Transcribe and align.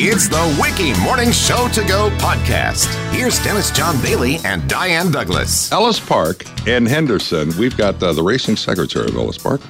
It's 0.00 0.28
the 0.28 0.36
WIKY 0.60 0.96
Morning 1.02 1.32
Show 1.32 1.66
to 1.70 1.82
Go 1.88 2.08
podcast. 2.18 2.86
Here's 3.12 3.42
Dennis 3.42 3.72
John 3.72 4.00
Bailey 4.00 4.36
and 4.44 4.68
Diane 4.68 5.10
Douglas. 5.10 5.72
Ellis 5.72 5.98
Park 5.98 6.44
and 6.68 6.86
Henderson. 6.86 7.50
We've 7.58 7.76
got 7.76 8.00
uh, 8.00 8.12
the 8.12 8.22
racing 8.22 8.54
secretary 8.54 9.08
of 9.08 9.16
Ellis 9.16 9.38
Park, 9.38 9.60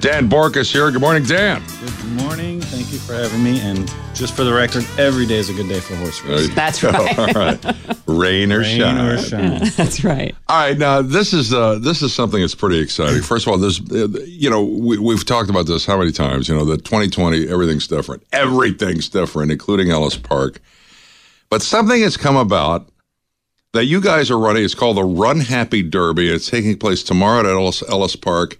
Dan 0.00 0.28
Bork 0.28 0.56
is 0.56 0.70
here. 0.70 0.90
Good 0.92 1.00
morning, 1.00 1.24
Dan. 1.24 1.60
Good 1.80 2.22
morning. 2.22 2.60
Thank 2.60 2.92
you 2.92 2.98
for 2.98 3.14
having 3.14 3.42
me. 3.42 3.60
And 3.60 3.92
just 4.14 4.36
for 4.36 4.44
the 4.44 4.52
record, 4.52 4.86
every 4.96 5.26
day 5.26 5.38
is 5.38 5.48
a 5.50 5.52
good 5.52 5.68
day 5.68 5.80
for 5.80 5.96
horse 5.96 6.22
racing. 6.22 6.54
That's 6.54 6.84
right. 6.84 7.18
All 7.18 7.26
right, 7.32 7.76
rain 8.06 8.52
or 8.52 8.62
shine. 8.62 8.96
Rain 8.96 9.18
shine. 9.18 9.44
or 9.44 9.58
shine. 9.58 9.70
That's 9.76 10.04
right. 10.04 10.36
All 10.46 10.56
right, 10.56 10.78
now 10.78 11.02
this 11.02 11.32
is 11.32 11.52
uh, 11.52 11.80
this 11.80 12.00
is 12.00 12.14
something 12.14 12.40
that's 12.40 12.54
pretty 12.54 12.78
exciting. 12.78 13.22
First 13.22 13.46
of 13.48 13.52
all, 13.52 13.58
this 13.58 13.80
uh, 13.90 14.06
you 14.24 14.48
know 14.48 14.62
we, 14.62 14.98
we've 14.98 15.24
talked 15.24 15.50
about 15.50 15.66
this 15.66 15.84
how 15.84 15.98
many 15.98 16.12
times? 16.12 16.48
You 16.48 16.54
know, 16.54 16.64
the 16.64 16.76
2020 16.76 17.48
everything's 17.48 17.88
different. 17.88 18.22
Everything's 18.32 19.08
different, 19.08 19.50
including 19.50 19.90
Ellis 19.90 20.16
Park. 20.16 20.60
But 21.50 21.60
something 21.60 22.00
has 22.02 22.16
come 22.16 22.36
about 22.36 22.88
that 23.72 23.86
you 23.86 24.00
guys 24.00 24.30
are 24.30 24.38
running. 24.38 24.64
It's 24.64 24.74
called 24.74 24.96
the 24.96 25.04
Run 25.04 25.40
Happy 25.40 25.82
Derby. 25.82 26.30
It's 26.30 26.48
taking 26.48 26.78
place 26.78 27.02
tomorrow 27.02 27.40
at 27.40 27.46
Ellis, 27.46 27.82
Ellis 27.88 28.16
Park, 28.16 28.58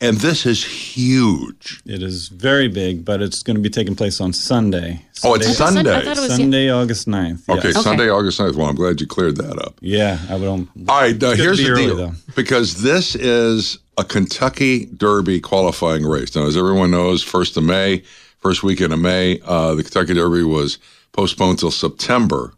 and 0.00 0.16
this 0.18 0.46
is 0.46 0.64
huge. 0.64 1.80
It 1.84 2.02
is 2.02 2.28
very 2.28 2.68
big, 2.68 3.04
but 3.04 3.20
it's 3.20 3.42
going 3.42 3.56
to 3.56 3.62
be 3.62 3.70
taking 3.70 3.94
place 3.96 4.20
on 4.20 4.32
Sunday. 4.32 5.02
Oh, 5.24 5.34
it's 5.34 5.56
Sun- 5.56 5.74
Sunday. 5.74 5.98
it 6.00 6.06
was- 6.06 6.26
Sunday, 6.36 6.70
August 6.70 7.08
9th. 7.08 7.48
Okay, 7.48 7.68
yes. 7.72 7.82
Sunday, 7.82 8.08
August 8.08 8.38
9th. 8.40 8.54
Well, 8.54 8.68
I'm 8.68 8.76
glad 8.76 9.00
you 9.00 9.06
cleared 9.06 9.36
that 9.36 9.58
up. 9.58 9.76
Yeah, 9.80 10.18
I 10.28 10.36
would. 10.36 10.48
Um, 10.48 10.68
All 10.88 11.00
right, 11.00 11.20
now 11.20 11.32
here's 11.32 11.58
the 11.58 11.70
early, 11.70 11.86
deal. 11.86 11.96
though. 11.96 12.12
Because 12.36 12.82
this 12.82 13.14
is 13.16 13.78
a 13.96 14.04
Kentucky 14.04 14.86
Derby 14.86 15.40
qualifying 15.40 16.04
race. 16.04 16.34
Now, 16.36 16.46
as 16.46 16.56
everyone 16.56 16.90
knows, 16.92 17.22
first 17.22 17.56
of 17.56 17.64
May, 17.64 18.02
first 18.38 18.62
weekend 18.62 18.92
of 18.92 19.00
May, 19.00 19.40
uh, 19.44 19.74
the 19.74 19.82
Kentucky 19.82 20.14
Derby 20.14 20.44
was 20.44 20.78
postponed 21.12 21.58
till 21.58 21.72
September, 21.72 22.52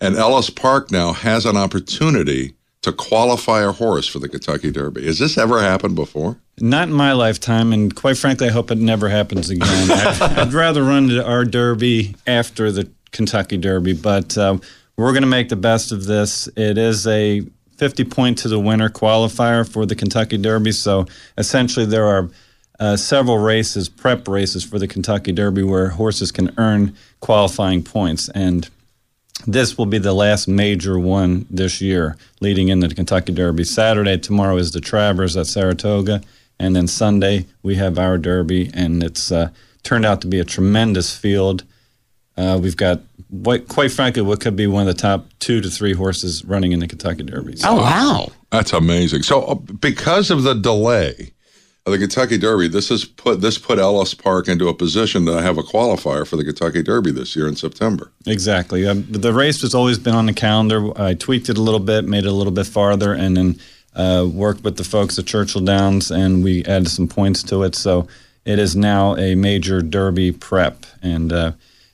and 0.00 0.14
Ellis 0.14 0.48
Park 0.50 0.92
now 0.92 1.12
has 1.12 1.44
an 1.46 1.56
opportunity 1.56 2.54
to 2.82 2.92
qualify 2.92 3.62
a 3.62 3.72
horse 3.72 4.08
for 4.08 4.18
the 4.18 4.28
Kentucky 4.28 4.70
Derby. 4.70 5.04
Has 5.04 5.18
this 5.18 5.36
ever 5.36 5.60
happened 5.60 5.94
before? 5.94 6.38
Not 6.58 6.88
in 6.88 6.94
my 6.94 7.12
lifetime, 7.12 7.72
and 7.72 7.94
quite 7.94 8.16
frankly, 8.16 8.48
I 8.48 8.52
hope 8.52 8.70
it 8.70 8.78
never 8.78 9.08
happens 9.08 9.50
again. 9.50 9.68
I'd, 9.90 10.38
I'd 10.38 10.52
rather 10.52 10.82
run 10.82 11.18
our 11.18 11.44
Derby 11.44 12.14
after 12.26 12.72
the 12.72 12.90
Kentucky 13.12 13.58
Derby, 13.58 13.92
but 13.92 14.36
uh, 14.38 14.58
we're 14.96 15.12
going 15.12 15.22
to 15.22 15.28
make 15.28 15.48
the 15.50 15.56
best 15.56 15.92
of 15.92 16.06
this. 16.06 16.48
It 16.56 16.78
is 16.78 17.06
a 17.06 17.42
50 17.76 18.04
point 18.04 18.38
to 18.38 18.48
the 18.48 18.60
winner 18.60 18.88
qualifier 18.88 19.70
for 19.70 19.84
the 19.84 19.94
Kentucky 19.94 20.38
Derby, 20.38 20.72
so 20.72 21.06
essentially 21.36 21.86
there 21.86 22.06
are 22.06 22.30
uh, 22.78 22.96
several 22.96 23.38
races, 23.38 23.90
prep 23.90 24.26
races 24.26 24.64
for 24.64 24.78
the 24.78 24.88
Kentucky 24.88 25.32
Derby, 25.32 25.62
where 25.62 25.90
horses 25.90 26.32
can 26.32 26.54
earn 26.56 26.96
qualifying 27.20 27.82
points, 27.82 28.30
and 28.30 28.70
this 29.46 29.76
will 29.78 29.86
be 29.86 29.98
the 29.98 30.12
last 30.12 30.48
major 30.48 30.98
one 30.98 31.46
this 31.50 31.80
year 31.80 32.16
leading 32.40 32.68
into 32.68 32.88
the 32.88 32.94
Kentucky 32.94 33.32
Derby. 33.32 33.64
Saturday, 33.64 34.18
tomorrow 34.18 34.56
is 34.56 34.72
the 34.72 34.80
Travers 34.80 35.36
at 35.36 35.46
Saratoga. 35.46 36.22
And 36.58 36.76
then 36.76 36.86
Sunday, 36.86 37.46
we 37.62 37.76
have 37.76 37.98
our 37.98 38.18
Derby. 38.18 38.70
And 38.74 39.02
it's 39.02 39.32
uh, 39.32 39.50
turned 39.82 40.04
out 40.04 40.20
to 40.22 40.26
be 40.26 40.40
a 40.40 40.44
tremendous 40.44 41.16
field. 41.16 41.64
Uh, 42.36 42.58
we've 42.62 42.76
got, 42.76 43.00
what, 43.28 43.68
quite 43.68 43.92
frankly, 43.92 44.22
what 44.22 44.40
could 44.40 44.56
be 44.56 44.66
one 44.66 44.86
of 44.86 44.94
the 44.94 45.00
top 45.00 45.26
two 45.38 45.60
to 45.60 45.70
three 45.70 45.92
horses 45.94 46.44
running 46.44 46.72
in 46.72 46.80
the 46.80 46.88
Kentucky 46.88 47.22
Derby. 47.22 47.56
So 47.56 47.70
Oh, 47.70 47.76
wow. 47.76 48.28
That's 48.50 48.72
amazing. 48.72 49.22
So, 49.22 49.42
uh, 49.42 49.54
because 49.54 50.30
of 50.30 50.42
the 50.42 50.54
delay 50.54 51.10
of 51.12 51.30
the 51.86 51.98
Kentucky 51.98 52.38
Derby, 52.38 52.68
this 52.68 52.88
has 52.90 53.04
put 53.04 53.40
this 53.40 53.58
put 53.58 53.78
Ellis 53.78 54.14
Park 54.14 54.48
into 54.48 54.68
a 54.68 54.74
position 54.74 55.24
to 55.26 55.40
have 55.40 55.58
a 55.58 55.62
qualifier 55.62 56.26
for 56.26 56.36
the 56.36 56.44
Kentucky 56.44 56.82
Derby 56.82 57.10
this 57.10 57.34
year 57.34 57.48
in 57.48 57.56
September. 57.56 58.12
Exactly. 58.26 58.86
Um, 58.86 59.04
the 59.08 59.32
race 59.32 59.62
has 59.62 59.74
always 59.74 59.98
been 59.98 60.14
on 60.14 60.26
the 60.26 60.34
calendar. 60.34 60.92
I 61.00 61.14
tweaked 61.14 61.48
it 61.48 61.58
a 61.58 61.62
little 61.62 61.80
bit, 61.80 62.04
made 62.04 62.24
it 62.24 62.28
a 62.30 62.32
little 62.32 62.52
bit 62.52 62.66
farther, 62.66 63.12
and 63.12 63.36
then 63.36 63.58
uh, 63.96 64.26
worked 64.30 64.62
with 64.62 64.76
the 64.76 64.84
folks 64.84 65.18
at 65.18 65.26
Churchill 65.26 65.62
Downs, 65.62 66.10
and 66.10 66.44
we 66.44 66.64
added 66.64 66.88
some 66.88 67.08
points 67.08 67.42
to 67.44 67.62
it. 67.64 67.74
So 67.74 68.06
it 68.44 68.58
is 68.58 68.76
now 68.76 69.16
a 69.16 69.34
major 69.34 69.80
Derby 69.82 70.32
prep. 70.32 70.86
And 71.02 71.32
uh, 71.32 71.52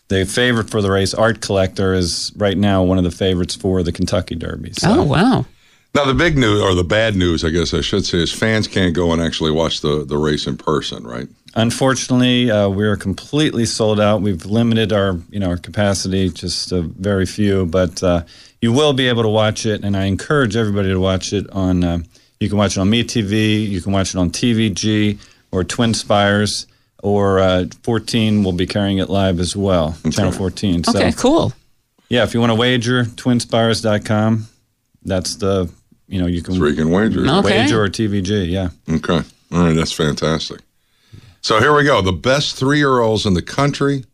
the 0.09 0.27
favorite 0.27 0.69
for 0.69 0.83
the 0.83 0.91
race, 0.91 1.15
Art 1.15 1.41
Collector, 1.41 1.95
is 1.95 2.33
right 2.37 2.59
now 2.59 2.83
one 2.83 2.99
of 2.99 3.05
the 3.05 3.11
favorites 3.11 3.55
for 3.55 3.83
the 3.83 3.93
Kentucky 3.93 4.35
Derby. 4.35 4.73
So 4.75 5.01
Oh, 5.01 5.03
wow. 5.05 5.47
Now, 5.95 6.05
the 6.05 6.15
big 6.15 6.37
news, 6.37 6.61
or 6.61 6.75
the 6.75 6.85
bad 6.85 7.17
news, 7.17 7.43
I 7.45 7.49
guess 7.51 7.73
I 7.73 7.81
should 7.81 8.05
say, 8.05 8.19
is 8.19 8.31
fans 8.33 8.69
can't 8.69 8.95
go 8.95 9.13
and 9.13 9.23
actually 9.23 9.51
watch 9.51 9.81
the, 9.81 10.05
the 10.05 10.19
race 10.19 10.47
in 10.47 10.59
person, 10.59 11.05
right? 11.05 11.27
Unfortunately, 11.55 12.51
uh, 12.51 12.69
we 12.69 12.85
are 12.85 12.97
completely 12.97 13.65
sold 13.65 13.99
out. 13.99 14.21
We've 14.21 14.45
limited 14.45 14.93
our, 14.93 15.19
you 15.31 15.41
know, 15.41 15.49
our 15.49 15.57
capacity, 15.57 16.29
just 16.29 16.71
a 16.71 16.83
very 16.83 17.25
few. 17.25 17.65
But 17.65 18.03
uh, 18.03 18.25
you 18.61 18.73
will 18.75 18.93
be 18.93 19.09
able 19.09 19.23
to 19.23 19.31
watch 19.31 19.65
it, 19.65 19.83
and 19.85 19.97
I 19.97 20.05
encourage 20.05 20.55
everybody 20.55 20.91
to 20.91 21.01
watch 21.01 21.33
it 21.33 21.49
on. 21.51 21.83
Uh, 21.83 21.99
you 22.41 22.51
can 22.51 22.59
watch 22.59 22.77
it 22.77 22.81
on 22.81 22.91
MeTV, 22.91 23.67
you 23.67 23.81
can 23.81 23.93
watch 23.93 24.15
it 24.15 24.19
on 24.19 24.31
TVG 24.31 25.19
or 25.51 25.65
Twin 25.65 25.95
Spires, 25.95 26.67
or 27.03 27.39
uh, 27.39 27.65
14 27.85 28.45
will 28.45 28.53
be 28.53 28.67
carrying 28.67 28.99
it 28.99 29.09
live 29.09 29.41
as 29.41 29.57
well, 29.57 29.97
Channel 30.11 30.33
14. 30.33 30.85
So 30.85 30.99
Okay, 30.99 31.13
cool. 31.13 31.55
yeah, 32.11 32.25
if 32.25 32.35
you 32.35 32.41
want 32.41 32.51
to 32.51 32.55
wager, 32.55 33.05
twinspires.com. 33.05 34.49
That's 35.07 35.37
the, 35.37 35.71
you 36.09 36.21
know, 36.21 36.27
you 36.27 36.43
can 36.43 36.55
Three 36.55 36.77
can 36.77 36.91
wager. 36.91 37.21
Okay. 37.21 37.63
wager 37.63 37.83
or 37.83 37.89
TVG. 37.89 38.51
Yeah. 38.51 38.69
Okay. 38.89 39.21
All 39.53 39.65
right. 39.65 39.75
That's 39.75 39.93
fantastic. 39.93 40.61
So 41.41 41.61
here 41.61 41.75
we 41.75 41.85
go. 41.85 42.03
The 42.03 42.13
best 42.13 42.57
three 42.57 42.79
year 42.79 42.99
olds 42.99 43.25
in 43.25 43.35
the 43.35 43.43
country. 43.43 44.05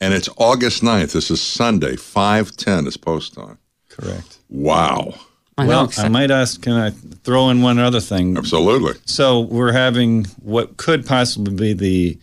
And 0.00 0.12
it's 0.12 0.28
August 0.36 0.82
9th. 0.82 1.12
This 1.12 1.30
is 1.30 1.40
Sunday, 1.40 1.96
510 1.96 2.86
is 2.86 2.98
post 2.98 3.34
time. 3.34 3.58
Correct. 3.88 4.38
Wow. 4.50 5.14
I. 5.56 5.66
Well, 5.66 5.90
I 5.96 6.08
might 6.08 6.30
ask, 6.30 6.60
can 6.60 6.74
I 6.74 6.90
throw 6.90 7.48
in 7.48 7.62
one 7.62 7.78
other 7.78 8.00
thing? 8.00 8.36
Absolutely. 8.36 9.00
So 9.06 9.40
we're 9.40 9.72
having 9.72 10.26
what 10.42 10.76
could 10.76 11.06
possibly 11.06 11.54
be 11.54 11.72
the 11.72 12.18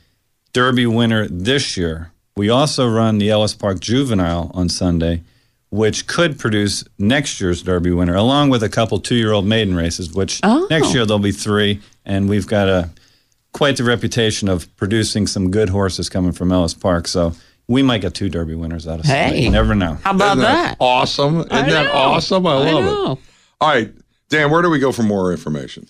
Derby 0.54 0.86
winner 0.86 1.28
this 1.28 1.76
year. 1.76 2.12
We 2.36 2.50
also 2.50 2.88
run 2.88 3.18
the 3.18 3.32
Ellis 3.32 3.56
Park 3.56 3.80
Juvenile 3.80 4.52
on 4.54 4.70
Sunday, 4.70 5.24
which 5.74 6.06
could 6.06 6.38
produce 6.38 6.84
next 7.00 7.42
year's 7.42 7.64
Derby 7.64 7.90
winner, 7.90 8.14
along 8.16 8.52
with 8.52 8.62
a 8.62 8.70
couple 8.70 9.00
two-year-old 9.00 9.44
maiden 9.46 9.76
races. 9.76 10.14
Which 10.14 10.40
Oh. 10.44 10.68
next 10.70 10.94
year 10.94 11.04
there'll 11.04 11.18
be 11.18 11.32
three, 11.32 11.82
and 12.06 12.30
we've 12.30 12.46
got 12.46 12.70
a 12.70 12.90
quite 13.54 13.78
the 13.78 13.84
reputation 13.84 14.50
of 14.50 14.68
producing 14.78 15.26
some 15.26 15.50
good 15.50 15.70
horses 15.70 16.10
coming 16.10 16.32
from 16.32 16.52
Ellis 16.52 16.76
Park. 16.76 17.08
So 17.08 17.34
we 17.68 17.82
might 17.82 18.02
get 18.02 18.14
two 18.14 18.30
Derby 18.30 18.54
winners 18.56 18.88
out 18.88 19.00
of 19.00 19.06
Sunday. 19.08 19.38
Hey. 19.38 19.44
You 19.44 19.50
never 19.50 19.74
know. 19.74 19.98
How 20.04 20.12
about 20.12 20.38
Isn't 20.38 20.44
that? 20.52 20.78
awesome? 20.80 21.40
Isn't 21.40 21.50
that 21.50 21.92
awesome? 21.92 22.46
I 22.46 22.72
love 22.72 22.86
it. 22.86 23.24
All 23.62 23.68
right. 23.70 23.92
Dan, 24.30 24.52
where 24.52 24.62
do 24.62 24.70
we 24.70 24.78
go 24.80 24.92
for 24.92 25.04
more 25.04 25.32
information? 25.32 25.88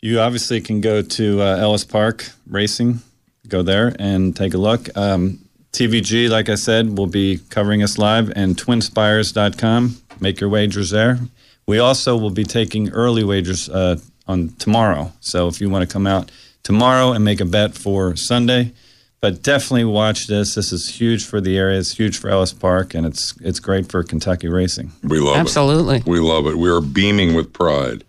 You 0.00 0.20
obviously 0.20 0.60
can 0.62 0.80
go 0.80 1.02
to 1.02 1.42
uh, 1.42 1.56
Ellis 1.56 1.84
Park 1.84 2.28
Racing, 2.46 3.00
go 3.46 3.62
there 3.62 3.94
and 3.98 4.34
take 4.36 4.54
a 4.54 4.58
look. 4.58 4.88
Um, 4.96 5.40
TVG, 5.72 6.28
like 6.28 6.48
I 6.48 6.54
said, 6.54 6.96
will 6.96 7.06
be 7.06 7.40
covering 7.50 7.82
us 7.82 7.98
live, 7.98 8.32
and 8.34 8.56
twinspires.com. 8.56 9.96
Make 10.20 10.40
your 10.40 10.50
wagers 10.50 10.90
there. 10.90 11.18
We 11.66 11.78
also 11.78 12.16
will 12.16 12.30
be 12.30 12.44
taking 12.44 12.90
early 12.90 13.22
wagers 13.22 13.68
uh, 13.68 13.98
on 14.26 14.50
tomorrow. 14.58 15.12
So 15.20 15.48
if 15.48 15.60
you 15.60 15.68
want 15.70 15.88
to 15.88 15.92
come 15.92 16.06
out 16.06 16.30
tomorrow 16.62 17.12
and 17.12 17.24
make 17.24 17.40
a 17.40 17.44
bet 17.44 17.74
for 17.74 18.16
Sunday, 18.16 18.72
but 19.20 19.42
definitely 19.42 19.84
watch 19.84 20.26
this. 20.26 20.54
This 20.54 20.72
is 20.72 20.88
huge 21.00 21.24
for 21.24 21.40
the 21.40 21.56
area. 21.58 21.78
It's 21.78 21.96
huge 21.96 22.18
for 22.18 22.28
Ellis 22.28 22.52
Park, 22.52 22.94
and 22.94 23.04
it's 23.04 23.34
it's 23.40 23.58
great 23.58 23.90
for 23.90 24.02
Kentucky 24.02 24.48
racing. 24.48 24.92
We 25.02 25.18
love 25.18 25.36
Absolutely. 25.36 25.98
it. 25.98 26.06
We 26.06 26.20
love 26.20 26.46
it. 26.46 26.56
We 26.56 26.70
are 26.70 26.80
beaming 26.80 27.34
with 27.34 27.52
pride. 27.52 28.04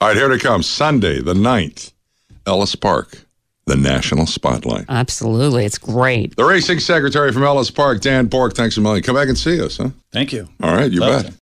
All 0.00 0.08
right, 0.08 0.16
here 0.16 0.30
it 0.32 0.40
comes. 0.40 0.68
Sunday, 0.68 1.20
the 1.20 1.34
9th, 1.34 1.92
Ellis 2.46 2.74
Park, 2.74 3.24
the 3.66 3.76
national 3.76 4.26
spotlight. 4.26 4.84
Absolutely. 4.88 5.64
It's 5.64 5.78
great. 5.78 6.36
The 6.36 6.44
racing 6.44 6.80
secretary 6.80 7.32
from 7.32 7.42
Ellis 7.44 7.70
Park, 7.70 8.00
Dan 8.00 8.26
Bork. 8.26 8.54
Thanks 8.54 8.76
a 8.76 8.80
million. 8.80 9.02
Come 9.02 9.14
back 9.16 9.28
and 9.28 9.38
see 9.38 9.60
us, 9.60 9.78
huh? 9.78 9.90
Thank 10.12 10.32
you. 10.32 10.48
All 10.62 10.74
right, 10.74 10.90
you 10.90 11.00
Love 11.00 11.22
bet. 11.22 11.26
to. 11.26 11.32